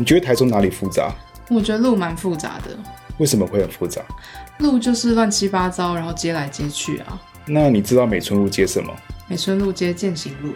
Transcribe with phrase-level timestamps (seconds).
[0.00, 1.12] 你觉得台中哪里复杂？
[1.50, 2.70] 我觉得路蛮复杂的，
[3.18, 4.00] 为什么会很复杂？
[4.60, 7.20] 路就是乱七八糟，然后接来接去啊。
[7.44, 8.96] 那你知道美村路接什么？
[9.28, 10.54] 美村路接践行路。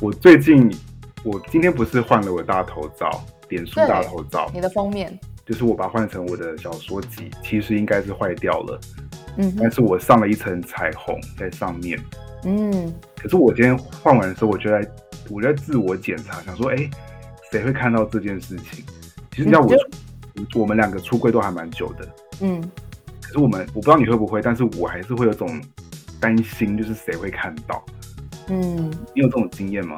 [0.00, 0.74] 我最近，
[1.24, 8.80] 我今天不是换了我大头照，脸书大头照，你的封面就是我把它换成我的小说集，其实应该是坏掉了，
[9.38, 11.98] 嗯但是我上了一层彩虹在上面。
[12.44, 14.86] 嗯，可是我今天换完的时候，我就在
[15.30, 16.76] 我在自我检查，想说，哎、
[17.50, 18.84] 谁会看到这件事情？
[19.30, 19.74] 其实你知道我
[20.60, 22.06] 我们两个出柜都还蛮久的，
[22.42, 22.60] 嗯，
[23.22, 25.48] 可是我们我不知道你会不会，但是我还是会有种
[26.20, 27.82] 担心，就是谁会看到。
[28.48, 29.96] 嗯，你有这种经验吗？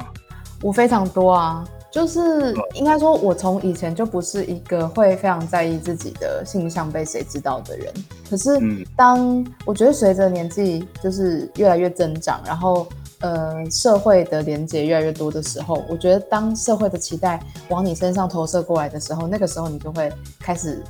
[0.61, 7.93] 我非常多啊，就是应该说，我从以前就不是一个会非常在意自己的性向被谁知道的人。
[8.29, 12.87] 可是嗯当我觉得随着年纪就是越来越增长，然后
[13.21, 20.83] 呃社会的连接越来越多的时候，我觉得当社会的期待往你身上投射过来的时候，那个时候你就会开始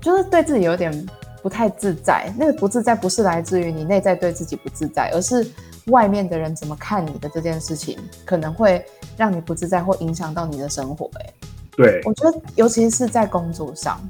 [0.00, 1.06] 就是对自己有点
[1.42, 2.32] 不太自在。
[2.38, 5.44] 那个不自在不是来自于你内在对自己不自在，而是
[5.86, 8.84] 外面的人怎么看你的这件事情，可能会
[9.16, 11.34] 让你不自在或影响到你的生活、欸。
[11.76, 14.00] 对我觉得尤其是在工作上，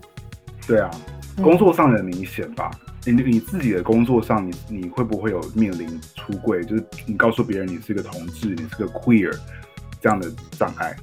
[0.66, 0.90] 对啊，
[1.36, 2.70] 嗯工作上很明显吧？
[3.06, 6.62] 你你自己的工作上，你你会不会有面临出柜？
[6.64, 9.34] 就是你告诉别人你是个同志，你是个 queer
[10.00, 10.96] 这样的障碍？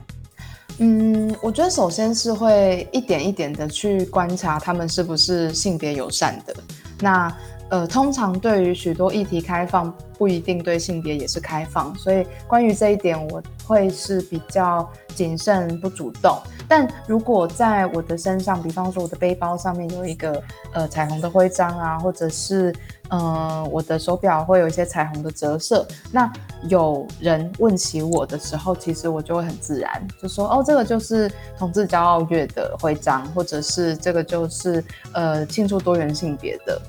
[0.77, 6.55] 嗯，我觉得首先是会一点一点的去观察他们是不是性别友善的。
[6.99, 7.35] 那
[7.71, 16.37] 呃，通常对于许多议题开放，不一定对性别也是开放，所以关于这一点，我会是比较谨慎不主动。
[16.67, 20.43] 但如果在我的身上，比方说我的背包上面有一个
[20.73, 22.75] 呃彩虹的徽章啊，或者是
[23.07, 26.29] 呃我的手表会有一些彩虹的折射，那
[26.67, 34.83] 有人问起我的时候，其实我就会很自然就说哦，这个就是同志骄傲月的徽章，或者是这个就是
[35.13, 36.81] 呃庆祝多元性别的。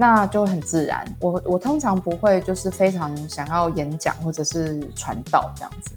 [0.00, 5.90] 那就很自然，我我通常不会就是非常想要演讲或者是传道这样子。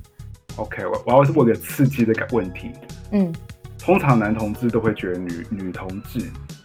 [0.56, 2.72] OK，我我要是问个刺激的问题，
[3.12, 3.32] 嗯
[3.78, 6.20] 通常男同志都会觉得女女同志，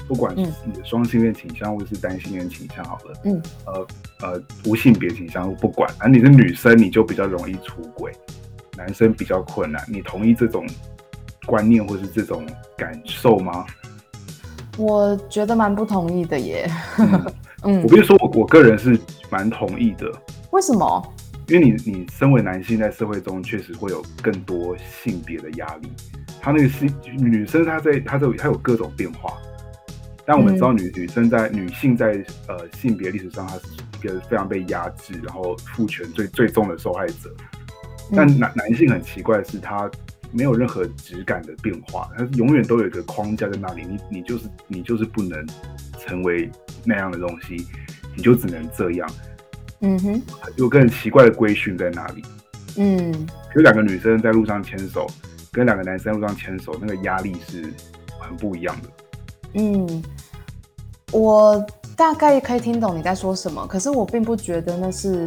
[0.09, 3.87] 不管是嗯你的双性恋倾向或是单性恋倾向好了，嗯，呃
[4.23, 8.11] 呃无性别倾向不管，而、你是女生你就比较容易出轨，
[8.79, 9.85] 男生比较困难。
[9.87, 10.67] 你同意这种
[11.47, 12.47] 观念或是这种
[12.79, 13.67] 感受吗？
[14.77, 16.71] 我觉得蛮不同意的耶。
[17.63, 18.99] 嗯我，必须说我我个人是
[19.31, 20.13] 蛮同意的，
[20.51, 21.13] 为什么？
[21.49, 25.89] 因为你你身为男性在社会中确实会有更多性别的压力，
[26.41, 29.33] 他那个性女生她在她在她有各种变化，
[30.25, 33.63] 但我们知道女、女生在女性在呃性别历史上，她是
[33.99, 37.33] 一个非常被压制，然后父权最最重的受害者。
[38.15, 39.91] 但嗯男男性很奇怪的是，他
[40.33, 45.47] 没有任何质感的变化，它永远都有一个框架在那里，你你就是你就是不能
[45.99, 46.51] 成为
[46.85, 47.67] 那样的东西，
[48.17, 49.11] 你就只能这样，
[49.81, 50.23] 嗯哼，
[50.57, 52.25] 有个很奇怪的规训在那里。
[52.79, 55.07] 嗯比如两个女生在路上牵手，
[55.51, 57.73] 跟两个男生在路上牵手，那个压力是
[58.21, 58.89] 很不一样的。
[59.55, 60.03] 嗯，
[61.13, 61.65] 我
[61.97, 65.27] 大概可以听懂你在说什么，可是我并不觉得那是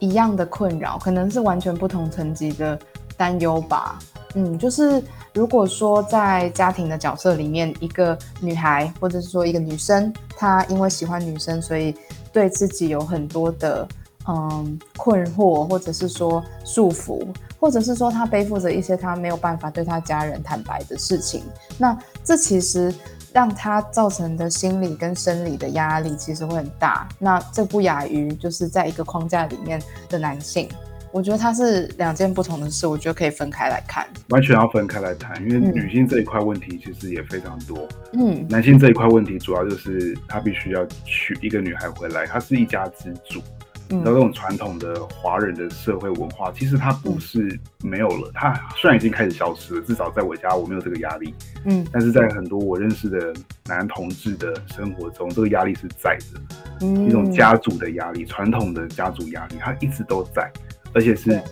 [0.00, 2.76] 一样的困扰，可能是完全不同层级的
[3.16, 4.00] 担忧吧。
[4.34, 5.02] 嗯，就是
[5.32, 11.94] 如果说在家庭的角色里面，一个女孩或者是说一个女生，她因为喜欢女生，所以
[12.32, 13.88] 对自己有很多的
[14.28, 17.26] 嗯困惑，或者是说束缚，
[17.58, 21.42] 或者是说她背负着一些她没有办法对她家人坦白的事情，
[21.78, 22.94] 那这其实
[23.32, 27.08] 让她造成的心理跟生理的压力其实会很大。
[27.18, 30.68] 那这不亚于就是在一个框架里面的男性。
[31.12, 34.06] 我觉得它是两件不同的事，我觉得可以分开来看。
[34.28, 35.72] 完全要分开来谈，因为嗯。
[35.74, 38.46] 女性这一块问题其实也非常多，嗯。
[38.48, 43.42] 男性这一块问题主要就是他必须要娶一个女孩回来，他是一家之主。
[43.90, 51.32] 你知道这嗯种传统的华人的社会文化，其实它不是没有了，它虽然已经开始消失了，至少在我家我没有这个压力，
[51.64, 51.86] 嗯。
[51.90, 53.32] 但是在很多我认识的
[53.64, 56.56] 男同志的生活中，这个压力是在的。
[56.82, 57.06] 嗯。
[57.06, 60.52] 一种家族的压力，传统的家族压力，它一直都在，
[60.94, 61.42] 而且是对。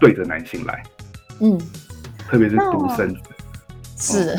[0.00, 0.82] 对着男性来，
[1.40, 1.58] 嗯。
[2.28, 3.20] 特别是独生子。
[3.98, 4.36] 是，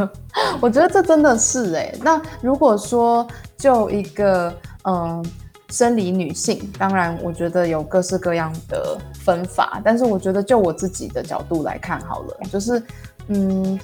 [0.60, 3.26] 我觉得这真的是哎、那如果说
[3.58, 4.54] 就一个
[4.84, 5.22] 嗯
[5.68, 12.82] 生理女性，当然我觉得有各式各样的分法，但是我觉得就我自己的角度来看好了，就是
[13.28, 13.78] 嗯，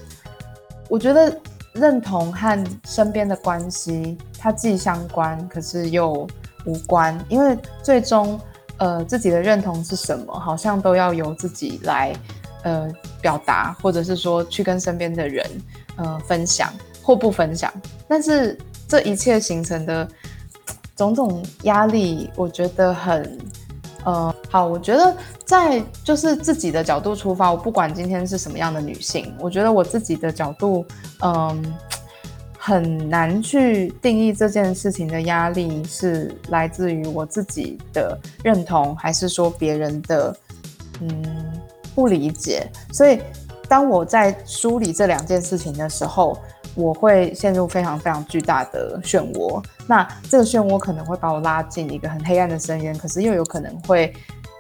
[0.88, 1.36] 我觉得
[1.74, 6.26] 认同和身边的关系，它既相关，可是又
[6.64, 8.40] 无关，因为最终，
[8.78, 12.12] 呃，自己的认同是什么，好像都要由自己来，
[12.62, 12.90] 呃，
[13.20, 15.44] 表达，或者是说去跟身边的人，
[15.96, 16.72] 呃，分享
[17.02, 17.72] 或不分享。
[18.08, 20.08] 但是这一切形成的
[20.96, 23.38] 种种压力，我觉得很。
[24.04, 25.14] 呃，好，我觉得
[25.44, 30.86] 在就是自己的角度出发，我不管今天是什么样的女性，我觉得我自己的角度，
[31.20, 31.74] 嗯，
[32.58, 40.36] 很难去定义这件事情的压力是来自于我自己的认同，还是说别人的
[41.00, 41.24] 嗯
[41.94, 42.68] 不理解。
[42.92, 43.20] 所以
[43.68, 46.36] 当我在梳理这两件事情的时候。
[46.74, 54.14] 我会陷入非常非常巨大的漩涡，那这个漩涡可能会把我拉进一个很黑暗的深渊，可是又有可能会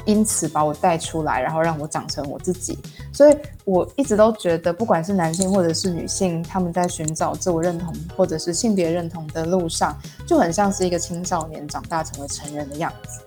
[0.08, 2.78] 因此把我带出来，然后让我长成我自己。
[3.12, 9.94] 所以我一直都觉得，不管是男性或者是女性，他们在寻找自我认同或者是性别认同的路上，
[10.26, 13.20] 就很像是一个青少年长大成为成人的样子。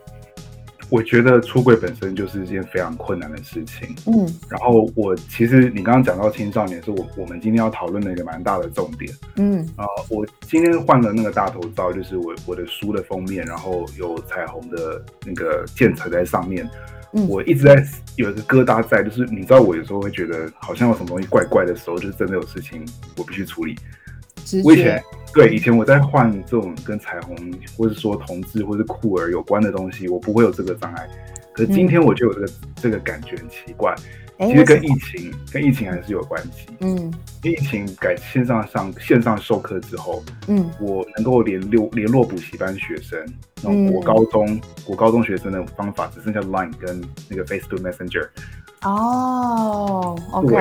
[0.92, 3.96] 我觉得出轨本身就是一件非常困难的事情。
[4.06, 9.10] 嗯，然后我其实你刚刚讲到青少年，是我我们今天要讨论的一个蛮大的重点。
[9.38, 16.70] 嗯，啊，我今天换了那个大头照，就是我我的书的封面，然后有彩虹的那个建材在上面。
[17.14, 17.82] 嗯，我一直在
[18.18, 22.86] 有一个疙瘩在，就是你知道，我有时候会觉得好像有什么东西怪怪的时候，就是真的有事情
[23.16, 23.78] 我必须处理。
[24.63, 25.03] 我以前
[25.33, 27.36] 对以前我在换这种跟彩虹
[27.77, 31.07] 或者说同志或者酷儿有关的东西，我不会有这个障碍。
[31.53, 33.94] 可是今天我就有这个这个感觉很奇怪，
[34.39, 36.68] 其实跟疫情跟疫情还是有关系。
[36.80, 37.13] 嗯，
[37.44, 43.19] 疫情改线上上线上授课之后，嗯，我能够联络联络补习班学生，
[43.62, 48.30] 然后国高中国高中学生的方法只剩下 Line 跟那个 Facebook Messenger。
[48.83, 50.56] 哦，OK，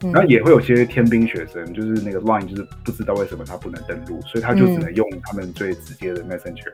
[0.00, 6.72] 然后也会有些天兵学生，就是那个 Line，就是不知道为什么他不能登录，所以他就只能用他们最直接的 Messenger。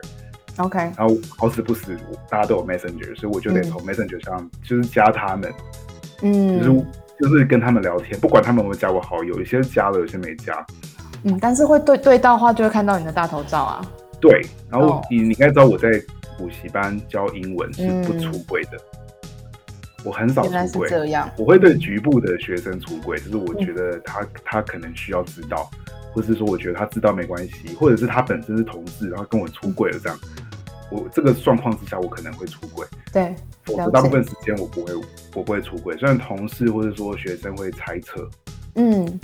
[0.57, 1.95] OK，然后好死不死，
[2.29, 5.51] 大家都有 Messenger，所以我就得从 Messenger 上就是加他们，
[6.21, 6.85] 嗯，就是
[7.19, 10.65] 就是跟他们聊天，不管他们有没有加我好友，有些加了，有些没加。
[11.23, 13.85] 嗯，但是会对对到话，就会看到你的大头照啊。
[14.21, 15.89] 对，然后你你应该知道我在
[16.37, 18.77] 补习班教英文是不出轨的。
[20.07, 20.89] 我很少出轨，
[21.37, 25.69] 我会对局部的学生出轨，就是我觉得他他可能需要知道，
[26.13, 30.17] 或是说我觉得他知道没关系，或者是他本身是同事，然后跟我出轨了这样，
[30.89, 34.93] 我这个状况之下我可能会出轨，对，否则大部分时间我不会
[35.35, 38.29] 我不会出轨，虽然同事或者说学生会猜测，
[38.75, 39.19] 嗯。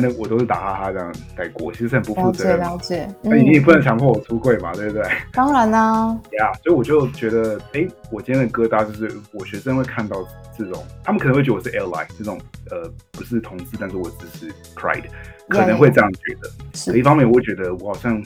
[0.00, 2.58] 那我都是打哈哈这样带过，其实很不负责任。
[2.58, 5.04] 了解，那你也不能强迫我出柜嘛，对不对？
[5.32, 6.06] 当然啦。
[6.38, 10.16] 呀，所以我就觉得，哎，我今天的疙瘩就是，我学生会看到
[10.58, 12.38] 这种，他们可能会觉得我是 ally 这种，
[12.70, 15.04] 呃，不是同志，但是我只是 pride，
[15.48, 16.92] 可能会这样觉得。
[16.92, 18.22] 另一方面，我会觉得我好像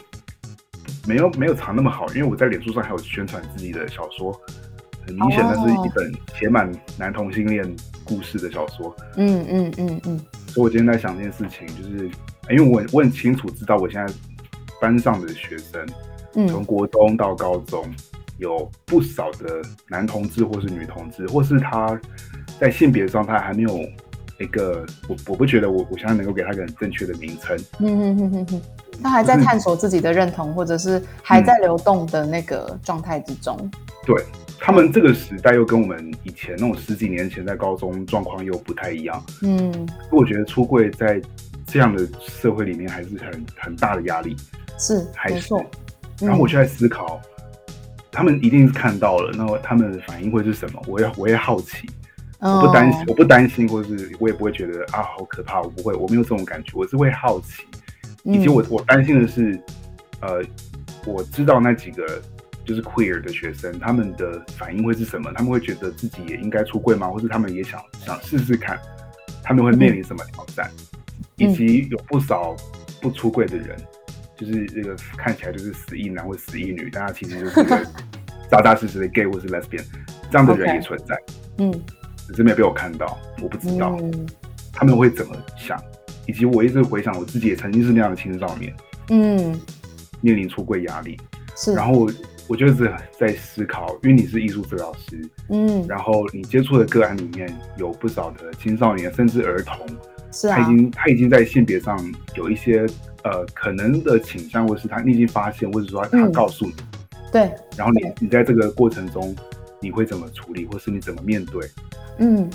[1.07, 4.33] 没有没有藏那么好，因为我在脸书上还有宣传自己的小说，
[5.07, 7.65] 很明显的是一本写满男同性恋
[8.05, 8.95] 故事的小说。
[9.17, 10.21] 嗯嗯嗯嗯。
[10.49, 12.11] 所以我今天在想这件事情，就是
[12.51, 14.13] 因为我我很清楚知道，我现在
[14.81, 15.87] 班上的学生，
[16.35, 17.85] 嗯，从国中到高中，
[18.39, 22.01] 有不少的男同志或是女同志，或是他
[22.59, 23.79] 在性别状态还没有
[24.41, 28.63] 一个，我我不觉得我我现在能够给他一个很正确的名称，嗯嗯嗯嗯嗯，
[29.03, 33.71] 他还在探索自己的认同，或者是还在流动的那个状态之中，
[34.07, 34.17] 对。
[34.61, 39.25] 他们这个时代又跟我们以前那种十几年前在高中状况又不太一样。
[39.43, 41.21] 嗯，我觉得出柜在
[41.65, 44.37] 这样的社会里面还是很很大的压力。
[44.79, 45.55] 是，还是。
[46.21, 47.21] 然后我就在思考，
[48.11, 50.83] 他们一定是看到了，那他们的反应会是什么？
[50.87, 51.89] 我也我也好奇。
[52.41, 55.63] 我不担心，我不担心，或是我也不会觉得啊好可怕。
[55.63, 56.73] 我不会，我没有这种感觉。
[56.75, 57.63] 我是会好奇，
[58.25, 59.59] 以及我我担心的是，
[60.21, 60.43] 呃，
[61.07, 62.21] 我知道那几个。
[62.69, 65.33] 就是 queer 的学生，他们的反应会是什么？
[65.35, 67.09] 他们会觉得自己也应该出柜吗？
[67.09, 68.79] 或是他们也想想试试看？
[69.43, 70.71] 他们会面临什么挑战？
[71.37, 72.55] 以及有不少
[73.01, 73.75] 不出柜的人，
[74.37, 77.87] 就是这个看起来就是死一男或死一女，但他其实就是个
[78.51, 79.85] 扎扎实实的 gay 或是 lesbian，
[80.31, 81.17] 这样的人也存在。
[81.57, 81.73] 嗯，
[82.27, 83.99] 只是没有被我看到，我不知道
[84.73, 85.83] 他们会怎么想。
[86.27, 88.75] 以及我一直回想，我自己也曾经是那样的青少年，
[89.09, 89.59] 嗯，
[90.21, 91.19] 面临出柜压力，
[91.59, 92.09] 是，然后。
[92.51, 97.47] 我就是在思考，因为你是艺术治疗师，嗯，然后你接触的个案里面
[97.77, 99.87] 有不少的青少年甚至儿童，
[100.33, 102.03] 是啊，他已经他已经在性别上
[102.37, 102.87] 有一些
[103.23, 106.75] 呃可能的倾向，或是他你已经发现，或者说他告诉你，
[107.31, 109.37] 对，然后你你在这个过程中
[109.79, 111.71] 你会怎么处理，或是你怎么面对？
[112.17, 112.49] 嗯，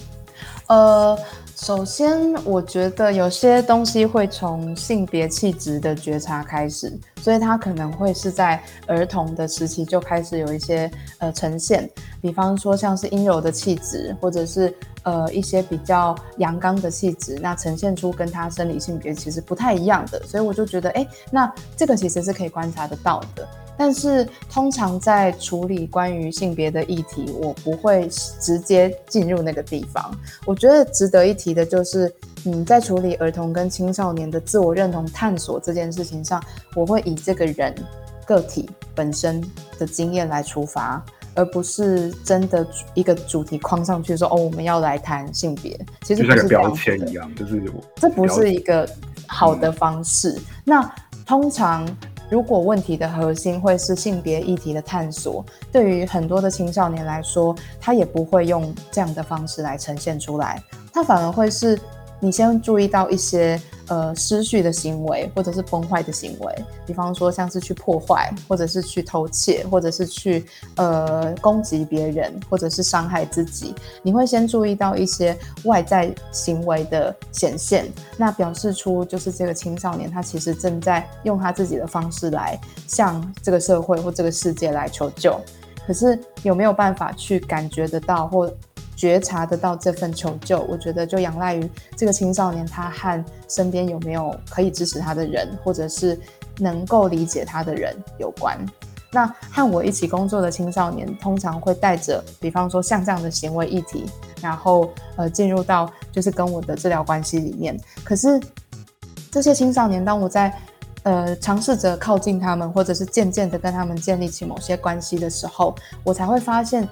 [0.69, 1.15] 呃，
[1.55, 6.91] 首先我觉得有些东西会从性别气质的觉察开始，
[7.21, 11.89] 所以它可能会是在儿童的时期就开始有一些呃呈现，
[12.21, 23.47] 比方说像是阴柔的气质，或者是呃一些比较阳刚的气质，那呈现出跟他生理性别其实不太一样的，所以我就觉得，哎，那这个其实是可以观察得到的。
[23.77, 28.07] 但是通常在处理关于性别的议题，我不会
[28.39, 30.15] 直接进入那个地方。
[30.45, 32.13] 我觉得值得一提的就是，
[32.45, 36.41] 嗯，在处理儿童跟青少年的自我认同探索这件事情上，
[36.75, 37.73] 我会以这个人
[38.25, 39.43] 个体本身
[39.79, 41.03] 的经验来出发，
[41.33, 45.79] 而不是真的一个主题框上去说哦，我们要来谈性别。
[46.03, 47.61] 其实就像个标签一样，就是
[47.95, 48.87] 这不是一个
[49.27, 50.39] 好的方式。
[50.63, 50.93] 那
[51.25, 51.85] 通常。
[52.33, 60.59] 如果问题的核心会是性别议题的探索，对于很多的青少年来说，他也不会用这样的方式来呈现出来，
[60.91, 61.79] 他反而会是。
[62.19, 73.73] 你先注意到一些呃失序的行为，或者是崩坏的行为，比方说像是去破坏，或者是去偷窃，或者是去呃攻击别人，或者是伤害自己。
[74.01, 85.39] 你会先注意到一些外在行为的显现，那表示出就是这个青少年他其实正在用他自己的方式来向这个社会或这个世界来求救。
[85.85, 88.51] 可是有没有办法去感觉得到或？
[89.03, 96.17] 觉察得到这份求救，我觉得就仰赖于这个青少年他和身边有没有可以支持他的人，或者是
[96.57, 98.57] 能够理解他的人有关。
[99.11, 104.05] 那和我一起工作的青少年，通常会带着，比方说像这样的行为议题，
[104.41, 107.77] 然后呃进入到就是跟我的治疗关系里面。
[108.05, 108.39] 可是
[109.29, 110.57] 这些青少年，当我在
[111.03, 116.87] 呃尝试着靠近他们，或者是渐渐的跟他们建立起某些关系的时候，我才会发现。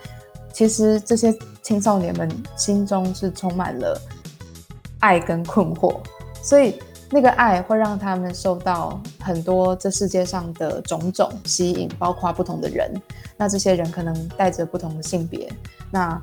[0.53, 3.99] 其实这些青少年们心中是充满了
[4.99, 5.97] 爱跟困惑，
[6.43, 6.77] 所以
[7.09, 12.91] 那个爱会让他们受到很多这世界上的种种吸引，包括不同的人。
[13.37, 15.51] 那这些人可能带着不同的性别，
[15.89, 16.21] 那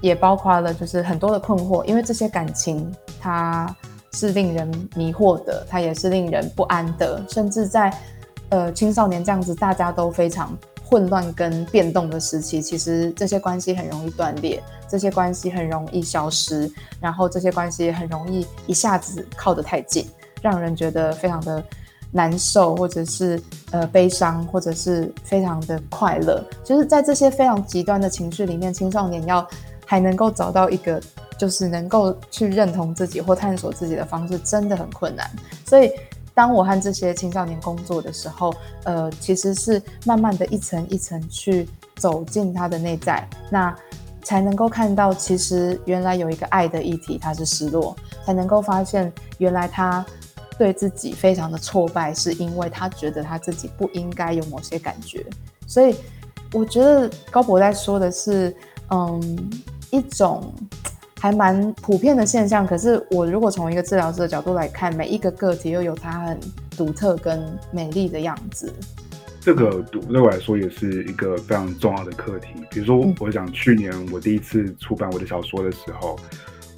[0.00, 2.90] 也包括了就是很多的困惑，因为这些感情
[3.20, 3.74] 它
[4.12, 7.92] 是令人迷惑的，它也是令人不安的，甚至在
[8.48, 10.56] 呃青少年这样子，大家都非常。
[10.86, 20.06] 混乱跟变动的时期，其实这些关系很容易断裂，这些关系很容易消失，然后这些关系很容易一下子靠得太近，
[20.42, 21.64] 让人觉得非常的
[22.12, 26.44] 难受，或者是呃悲伤，或者是非常的快乐。
[26.62, 29.44] 就是在这些非常极端的情绪里面，青少年要
[29.86, 31.02] 还能够找到一个
[31.38, 35.28] 就是能够去认同自己或探索自己的方式，真的很困难。
[35.66, 35.90] 所以。
[36.34, 43.74] 当我和这些青少年工作的时候，呃，其实是慢慢的一层一层去走进他的内在，那
[44.22, 50.04] 才能够看到，其实原来有一个爱的议题，他是失落，才能够发现原来他
[50.58, 55.24] 对自己非常的挫败，是因为他觉得他自己不应该有某些感觉。
[55.68, 55.94] 所以
[56.52, 58.54] 我觉得高博在说的是，
[58.90, 59.50] 嗯，
[59.90, 60.52] 一种。
[61.24, 66.38] 还蛮普遍的现象，可是我如果从一个治疗师的角度来看，每一个个体又有它很
[66.76, 68.70] 独特跟美丽的样子。
[69.40, 72.48] 这个对我来说也是一个非常重要的课题。
[72.70, 76.14] 比如说，我想去年我第一次出版我的小说的时候，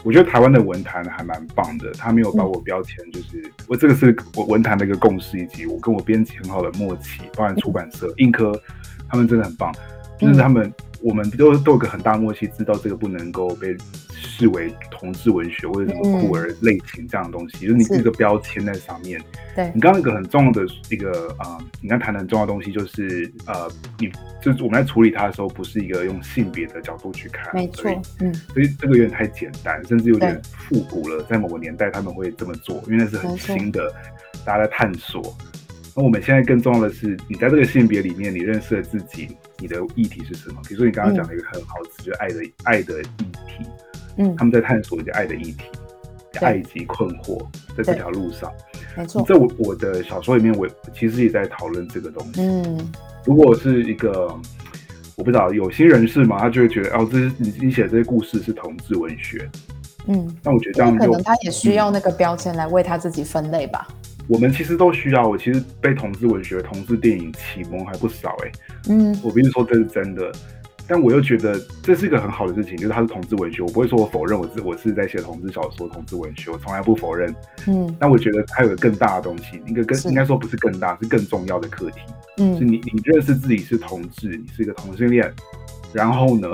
[0.04, 8.52] 我觉得台湾的文坛还蛮棒的，他没有把我标签，就是我这个是我文坛的一个共识，以及我跟我编辑很好的默契，包含出版社、硬科，
[9.08, 9.74] 他们真的很棒，
[10.20, 10.72] 就是他们。
[11.02, 13.76] 我们都都有个很大默契，知道这个不能够被
[14.16, 19.20] 视为同志文学或者什么酷儿类型这样的东西，就是你这个标签在上面。
[19.54, 24.10] 对你刚刚一个很重要的一个啊，你刚谈的很重要的东西就是呃，你
[24.42, 31.22] 就是我们在处理它的时候，不是一个用性别的角度去看，没错，嗯，所以这个有点太简单，甚至有点复古了。
[31.24, 33.92] 在某个年代他们会这么做，因为那是很新的，
[34.44, 35.34] 大家在探索。
[35.94, 40.60] 那我们现在更重要的是，你在这个性别里面，你认识了自己，你的议题是什么？
[40.68, 43.64] 比如说你刚刚讲了一个很好词，就是爱的爱的议题。
[44.18, 45.64] 嗯，他们在探索一个爱的议题，
[46.40, 47.44] 爱及困惑，
[47.76, 48.50] 在这条路上。
[48.96, 52.40] 没错，在我我的小说里面，我其实也在讨论这个东西。
[52.40, 52.92] 嗯，
[53.24, 54.34] 如果是一个
[55.16, 59.48] 我不知道有心人士嘛，他就会觉得哦，这是你你写这些故事是同志文学。
[60.06, 63.88] 嗯，那我觉得这样可能他也需要那个标签来为他自己分类吧。
[64.28, 65.28] 我们其实都需要。
[65.28, 68.52] 我其实被同志文学、同志电影启蒙还不少哎。
[68.88, 70.32] 嗯，我不是说这是真的，
[70.88, 73.62] 但我又觉得这是一个很好的事情，就是它是同志文学。
[73.62, 77.34] 我不会说我否认我是我是在写同志小说、同志文学，我从来不否认。
[77.66, 82.00] 嗯，但我觉得还有个更大的东西，一个更应该说不是更大，是更重要的课题。
[82.38, 85.32] 嗯，是你你认识自己是同志，你是一个同性恋，
[85.92, 86.48] 然后呢，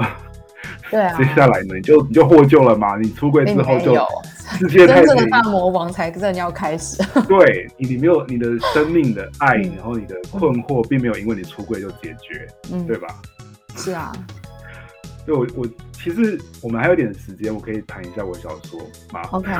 [0.90, 2.96] 对啊， 接下来呢，你就你就获救了嘛？
[2.96, 3.94] 你出柜之后就
[4.58, 7.02] 世界太真正的大魔王才正要开始。
[7.28, 13.08] 对你，你没有你的生命的爱，然后你的困惑并没有因为你出柜就解决，嗯，对吧？
[13.76, 14.12] 是啊。
[15.26, 18.80] 就我我其实我们还有点时间，我可以谈一下我小说
[19.12, 19.52] 吗？OK，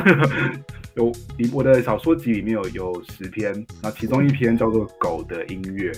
[0.97, 5.93] 有里我的小说集里面有有十篇，那其中一篇叫做《狗的音乐》。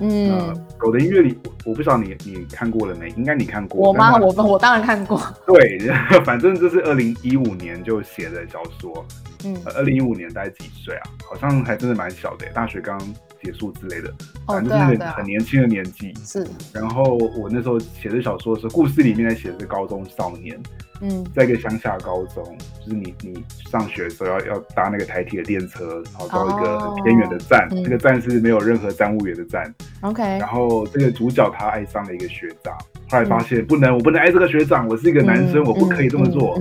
[0.00, 3.08] 嗯，狗的音乐里，我不知道你你看过了没？
[3.16, 3.88] 应该你看过。
[3.88, 4.16] 我吗？
[4.20, 5.20] 我我当然看过。
[5.48, 5.80] 对，
[6.24, 9.04] 反正这是二零一五年就写的小说。
[9.44, 11.10] 嗯，二零一五年大概几岁啊？
[11.28, 12.96] 好像还真的蛮小的，大学刚。
[13.42, 14.12] 结束之类的，
[14.46, 16.14] 反正就是很年轻的年纪。
[16.24, 16.46] 是。
[16.72, 20.60] 然后我那时候写的小说是故事里面在写的是高中少年，
[21.00, 22.44] 嗯，在一个乡下高中，
[22.84, 29.74] 就是你你上学的时候要要搭那个台铁电车，然后到一个很偏远的站，这个站是没有任何站务员的站。
[30.02, 30.22] OK。
[30.22, 32.76] 然后这个主角他爱上了一个学长，
[33.08, 36.60] 后来发现不能，我不能爱这个学长，我是一个男生，我不可以这么做。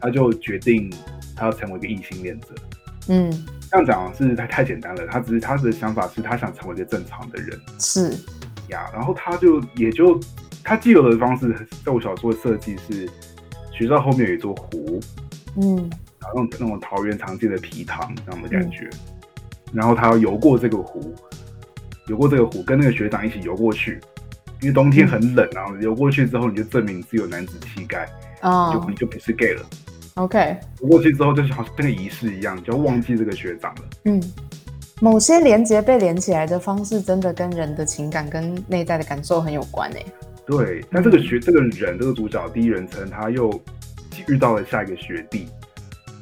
[0.00, 0.90] 他就决定
[1.36, 2.48] 他要成为一个异性恋者。
[3.10, 3.46] 嗯。
[3.70, 8.10] 这样讲是太太简单了，他只是他的想法是他想成为一个正常的人，是。
[8.68, 10.18] 呀，然后他就也就
[10.64, 13.08] 他既有的方式，在我小说的设计是
[13.72, 15.00] 学校后面有一座湖，
[15.56, 15.76] 嗯，
[16.20, 18.90] 然后那种那种桃园常见的皮塘这样的感觉，
[19.72, 21.14] 然后他要游过这个湖，
[22.08, 24.00] 游过这个湖，跟那个学长一起游过去，
[24.62, 28.08] 因为冬天很冷啊，游过去之后你就证明自有男子气概，
[28.42, 29.64] 哦，就你就不是 gay 了。
[30.20, 33.82] OK，过去之后就是好像跟个仪式一样，就要忘记这个学长了。
[34.04, 34.22] 嗯，
[35.00, 40.04] 某些连接被连起来的方式，真的跟人的情感跟内在的感受很有关诶。
[40.44, 43.50] 对，但这个学这个人这个主角第一人称，他又
[44.28, 45.48] 遇到了下一个学弟，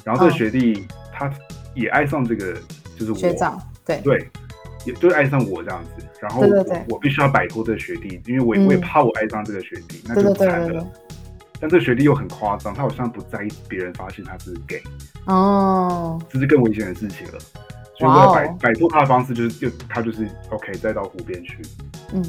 [0.05, 1.29] 然后这个学弟他
[1.75, 2.55] 也爱上这个
[2.97, 3.97] 就是学长，对。
[4.05, 4.29] 对，
[4.85, 6.05] 也就是爱上我这样子。
[6.21, 6.43] 然后
[6.89, 10.87] 我必须要摆脱这个学弟，因为我我也怕我爱上这个学弟，那就惨了。
[11.61, 14.83] 但这个学弟又很夸张，他好像不在意别人发现他是 gay
[15.27, 17.39] 哦，这是更危险的事情了。
[17.99, 21.59] 所以为了摆摆脱他的方式，就是就他就是 OK，再到湖边去。
[22.13, 22.23] 嗯，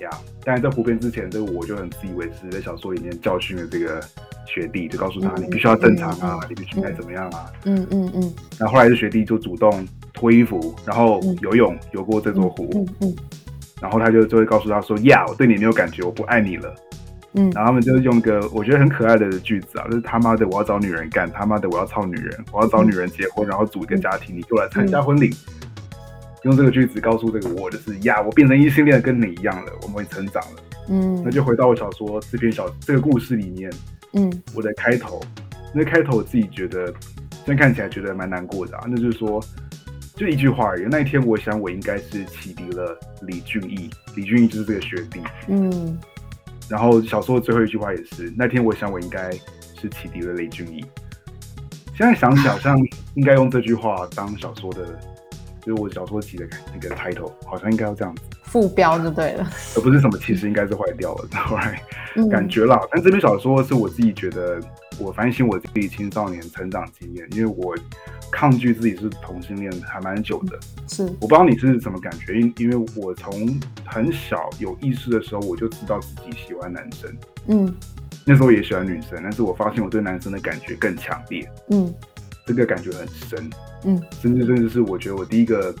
[0.00, 0.08] 呀，
[0.42, 4.00] 但是在湖边之前，这个我就很自以为是，在小说里面教训了这个
[4.46, 7.52] 学弟，就告诉他你必须要正常啊，你必须该怎么样啊。
[7.64, 8.34] 嗯嗯嗯。
[8.58, 12.70] 然后后来这学弟就主动脱衣服，然后游泳游过这座湖。
[12.74, 13.16] 嗯嗯。
[13.82, 16.74] 然后他就就会告诉他说：“呀，我对你没有感觉，我不爱你了。”
[17.36, 25.34] 嗯，然后他们就是用个我觉得很可爱的句子啊，就是他妈的我要找女人干，他妈的我要操女人，我要找女人结婚，然后组一个家庭，你就来参加婚礼。
[26.44, 30.62] 用这个句子告诉这个我，就是呀，我变成异性恋跟你一样了，我们会成长了。
[30.88, 33.70] 嗯，那就回到我小说这篇小这个故事里面，
[34.12, 35.20] 嗯，我的开头，
[35.74, 36.86] 那开头我自己觉得，
[37.44, 39.44] 现在看起来觉得蛮难过的啊，那就是说，
[40.14, 40.86] 就一句话而已。
[40.88, 45.98] 那一天，我想我应该是启迪了李俊毅，李俊毅就是这个学弟，嗯。
[46.68, 49.30] 然后小说的最后一句话也是那天，我想我应该
[49.80, 50.84] 是启迪了雷俊逸。
[51.96, 52.76] 现在想起好像
[53.14, 54.84] 应该用这句话当小说的，
[55.62, 58.22] 就是我小说集的那个 title，好像应该要这样子。
[58.42, 61.28] 副标就对了，而不是什么其实应该是坏掉了，
[62.30, 62.80] 感觉啦。
[62.90, 64.60] 但这篇小说是我自己觉得，
[64.98, 67.76] 我反省我自己青少年成长经验，因为我。
[68.32, 71.04] 抗拒自己是同性恋还蛮久的，是。
[71.20, 77.72] 我不知道你是什么感觉，因因为我从很小有意识的时候，我就知道自己喜欢男生，嗯，
[78.26, 81.94] 那时候也喜欢女生，但是我发现我对男生的感觉更强烈，嗯，
[82.44, 83.50] 这个感觉很深，
[83.84, 85.72] 嗯，甚至甚至是我觉得我第一个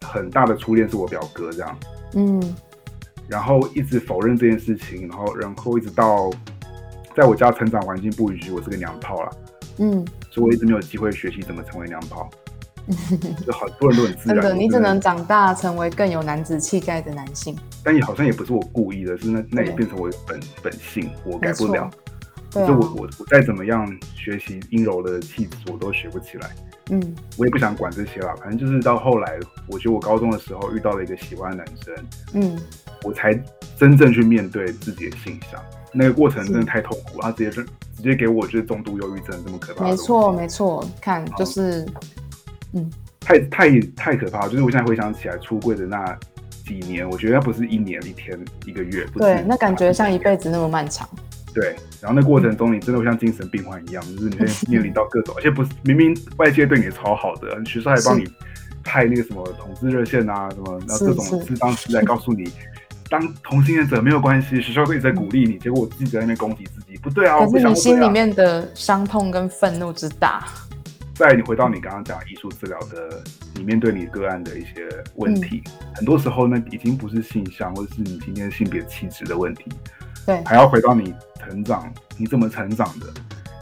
[0.00, 1.78] 很大的初恋是我表哥这样，
[2.14, 2.56] 嗯，
[3.28, 6.30] 然后一直否认这件事情，然后然后一直到
[7.16, 9.30] 在我家成长环境不允许我是个娘炮了。
[9.78, 12.28] 嗯，所以我一直没有机会学习怎么成为娘炮，
[13.46, 14.42] 就好多人都很自然。
[14.42, 17.56] 真的，你只能长大成为更有男子气概的男性。
[17.82, 21.90] 但也好像也不是我故意的，是那那也变成我本本性，我改不了。
[22.52, 26.50] 就我我我再怎么样学习阴柔的气质，我都学不起来。
[26.90, 31.94] 嗯，我也不想管这些了，反正就是到后来，我觉得我高中的时候遇到了一个喜欢的男生，
[32.32, 32.58] 嗯，
[33.02, 33.34] 我才
[33.76, 35.60] 真正去面对自己的性向。
[35.96, 37.64] 那个过程真的太痛苦，他直接是
[37.96, 39.84] 直接给我就是重度忧郁症这么可怕。
[39.84, 41.86] 没错没错，看就是，
[42.74, 44.46] 嗯，太太太可怕。
[44.46, 46.18] 就是我现在回想起来，出柜的那
[46.64, 51.08] 几年，我觉得不是一年、一天、一个月，对，那感觉像一辈子那么漫长。
[51.54, 58.28] 对，然后那过程中，你真的会像精神病患一样，就是你会面临到各种，而且不是明明外界对你超好的，学校还帮你
[58.84, 62.52] 派那个什么统治热线啊，什么，然后这种智商师来告诉你。
[63.08, 67.38] 当同性恋者没有关系，学校一直在鼓励你，结果我自己在那边攻击自己，不对啊！
[67.38, 70.44] 可是你心里面的伤痛跟愤怒之大。
[71.14, 73.22] 再你回到你刚刚讲艺术治疗的，
[73.54, 75.62] 你面对你个案的一些问题，
[75.94, 79.64] 很多时候呢，已经不是性向或者是你今天性别气质的问题，
[80.26, 83.06] 对，还要回到你成长，你怎么成长的，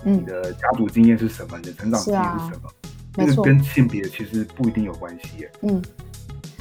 [0.02, 2.70] 你嗯，的家族经验是什么，你的成长经验是什么，
[3.14, 5.50] 那个跟性别其实不一定有关系耶。
[5.62, 5.80] 嗯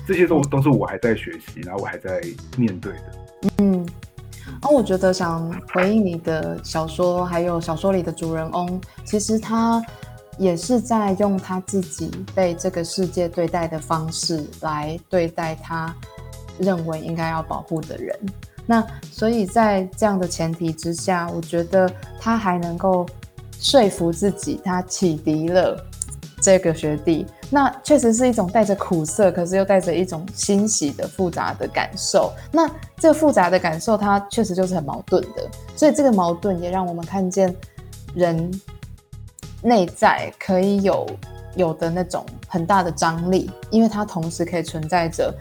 [0.08, 2.22] 这些都都是我还在学习，然后我还在
[2.58, 3.04] 面对的。
[3.60, 3.86] 嗯。
[4.62, 9.82] 哦，我觉得想回应你的小说，还有小说里的主人翁，其实他
[10.38, 15.96] 也是在用他自己被这个世界对待的方式来对待他
[16.60, 18.18] 认为应该要保护的人。
[18.66, 21.90] 那所以在这样的前提之下，我觉得
[22.20, 23.06] 他还能够
[23.60, 25.82] 说服自己，他启迪了
[26.42, 27.26] 这个学弟。
[27.54, 32.34] 那确实是一种带着苦涩，可是又带着一种欣喜的复杂的感受。
[32.52, 35.48] 那这个复杂的感受，它确实就是很矛盾的。
[35.76, 37.56] 所以这个矛盾也让我们看见
[38.16, 38.52] 人
[39.62, 41.08] 内在可以有
[41.56, 45.32] 有的那种很大的张力，因为它同时可以存在着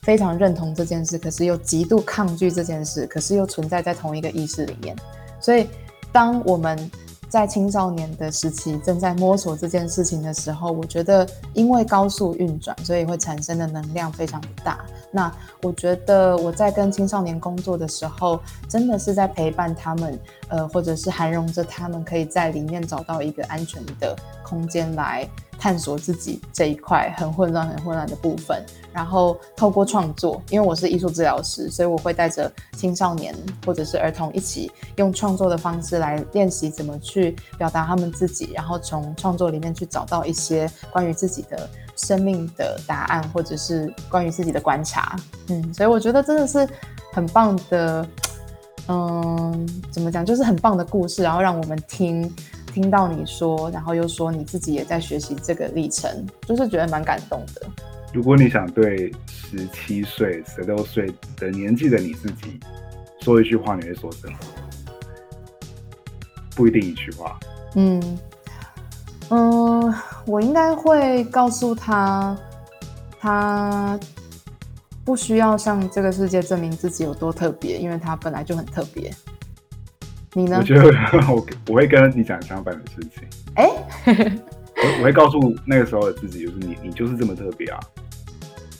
[0.00, 4.96] 非常认同这件事，可是又极度抗拒这件事，可是又存在在同一个意识里面。
[5.38, 5.68] 所以，
[6.10, 6.90] 当我们
[7.28, 14.78] 在青少年的时期正在摸索这件事情的时候，我觉得因为高速运转，所以会产生的能量非常的大。
[15.10, 25.28] 那我觉得我在跟青少年工作的时候，真的是在陪伴他们，呃，或者是涵容着他们，可以在里面找到一个安全的空间来
[25.58, 28.64] 探索自己这一块很混乱、很混乱的部分。
[28.92, 33.32] 然后透过创作，因为我是艺术治疗师，所以我会带着青少年
[33.64, 45.14] 或者是儿童一起用创作的方式来练习怎么去表达他们自己，然后从创作里面去找到一些关于自己的生命的答案，或者是关于自己的观察。
[45.48, 46.68] 嗯，所以我觉得真的是
[47.12, 48.04] 很棒的，
[48.88, 52.34] 嗯，怎么讲，就是很棒的故事，然后让我们听
[52.80, 57.62] 听到你说，然后又说你自己也在学习这个历程，就是觉得蛮感动的。
[58.14, 62.60] 如果你想对十七岁、十六岁的年纪的你自己
[63.20, 64.38] 说一句话，你会说什么？
[66.54, 67.36] 不一定一句话。
[67.74, 68.18] 嗯
[69.30, 72.38] 嗯，我应该会告诉他，
[73.18, 73.98] 他
[75.04, 79.12] 不需要向这个世界证明自己有多特别，因为他本来就很特别。
[80.34, 80.62] 你呢我？
[80.62, 80.84] 觉得
[81.32, 83.24] 我我会跟你讲相反的事情。
[83.54, 83.66] 哎，
[84.06, 87.80] 我我会告诉那个时候的自己，就是你你就是这么特别啊，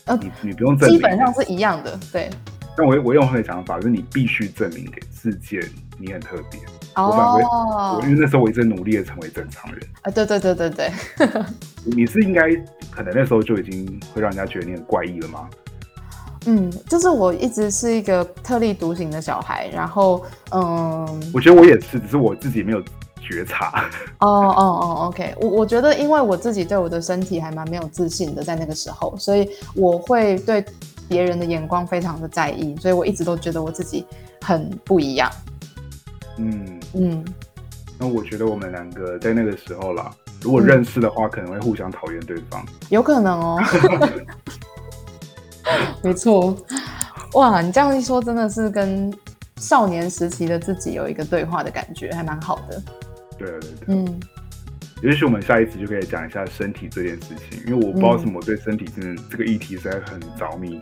[0.06, 2.30] 呃你你不用证明，基本上是一样的，对。
[2.76, 5.60] 但我我用换个想法，就是你必须证明给世界
[5.98, 6.60] 你很特别。
[6.94, 10.90] 我反而我，因为那时候我一直努力的成为正常人，啊，对对对对对，
[11.84, 12.42] 你是应该
[12.90, 15.48] 可能那时候就已经会让人家觉得你很怪异了吗？
[16.46, 22.82] 嗯，就是我一直是一个特立独行的小孩，然后嗯，我觉得我也是，只是我自己没有
[23.20, 23.84] 觉察。
[24.20, 30.64] 哦哦哦，OK，我我觉得因为我自己对我的身体还蛮没有自信的，在那个时候，所以我会对
[31.08, 34.06] 别人的眼光非常的在意，所以我一直都觉得我自己
[34.40, 35.30] 很不一样。
[36.38, 37.24] 嗯，嗯，
[37.98, 42.64] 那我觉得我们两个在那个时候啦，如果认识的话，可能会互相讨厌对方。
[42.88, 43.60] 有可能哦。
[46.02, 46.56] 没错，
[47.34, 49.12] 哇，你这样一说，真的是跟
[49.56, 52.82] 少年时期的自己有一个对话的感觉，还蛮好的。
[53.38, 54.20] 对对对，嗯，
[55.02, 60.80] 也许我们下一次就可以讲一下身体这件事情，因为我不知道为什么对身体真的这个议题实在很着迷。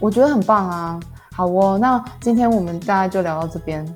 [0.00, 1.00] 我觉得很棒啊。
[1.32, 3.86] 好哦，那今天我们大概就聊到这边。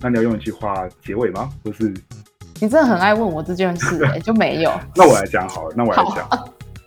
[0.00, 1.50] 那你要用一句话结尾吗？
[1.62, 1.92] 或是
[2.60, 4.72] 你真的很爱问我这件事、欸，就没有。
[4.96, 6.28] 那我来讲好了，那我来讲。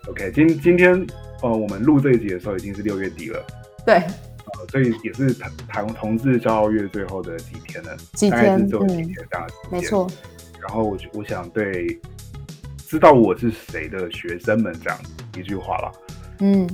[0.10, 1.06] OK，今今天
[1.46, 3.46] 呃，我们录这一集的时候已经是六月底了，
[3.86, 9.80] 对，呃，所以也是台台同志骄傲月最后的几天了，几大概是天只有几嗯天这样的时间。
[9.80, 10.10] 没错。
[10.60, 12.00] 然后我就我想对
[12.88, 14.98] 知道我是谁的学生们讲
[15.38, 15.92] 一句话了，
[16.40, 16.68] 嗯，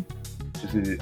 [0.54, 0.98] 就是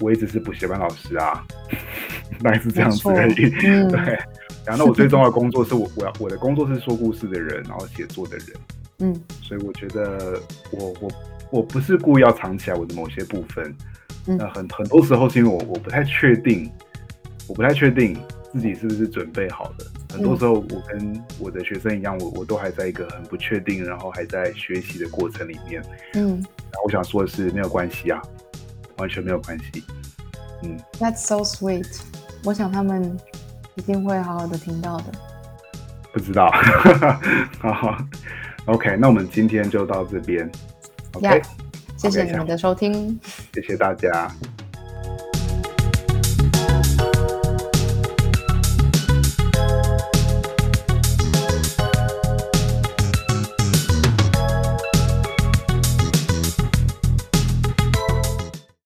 [0.00, 1.46] 我一直是补习班老师啊，
[2.42, 3.44] 大概是这样子而已。
[3.64, 4.00] 嗯对，
[4.64, 8.46] 然后那我最重要的工作是我我要我的工作是说故事的人，然后写作的人，
[8.98, 10.40] 嗯所以我觉得
[10.72, 11.08] 我我
[11.50, 13.74] 我不是故意要藏起来我的某些部分，
[14.26, 16.70] 嗯那很很多时候是因为我我不太确定，
[17.46, 18.18] 我不太确定
[18.52, 19.86] 自己是不是准备好的。
[20.12, 25.82] 很多时候我跟我的学生一样，我我都还在一个很不确定，然后还在学习的过程里面。
[26.14, 28.20] 嗯然后我想说的是，没有关系啊，
[28.98, 29.84] 完全没有关系。
[30.62, 32.00] 嗯，，That's so sweet。
[32.44, 33.16] 我想他们
[33.74, 35.04] 一定会好好的听到的。
[36.12, 36.50] 不知道。
[37.60, 37.98] 好
[38.66, 40.50] ，OK，那我们今天就到这边。
[41.16, 41.42] OK，Yeah，
[41.96, 43.18] 谢谢你们的收听。
[43.54, 44.30] 谢谢大家。